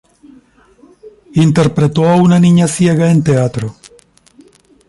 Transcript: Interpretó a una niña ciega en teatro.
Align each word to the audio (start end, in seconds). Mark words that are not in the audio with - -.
Interpretó 1.35 2.09
a 2.09 2.15
una 2.15 2.39
niña 2.39 2.67
ciega 2.67 3.11
en 3.11 3.23
teatro. 3.23 3.75